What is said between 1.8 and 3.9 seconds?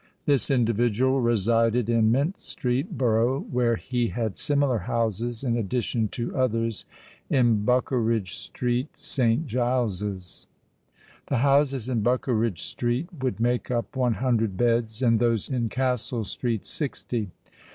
in Mint Street, Borough, where